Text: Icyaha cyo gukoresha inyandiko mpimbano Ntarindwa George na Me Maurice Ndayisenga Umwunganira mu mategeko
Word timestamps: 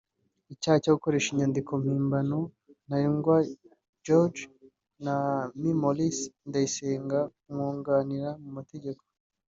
Icyaha 0.53 0.77
cyo 0.83 0.91
gukoresha 0.97 1.27
inyandiko 1.29 1.71
mpimbano 1.83 2.39
Ntarindwa 2.87 3.35
George 4.05 4.41
na 5.05 5.15
Me 5.59 5.71
Maurice 5.81 6.23
Ndayisenga 6.47 7.19
Umwunganira 7.49 8.29
mu 8.41 8.49
mategeko 8.57 9.01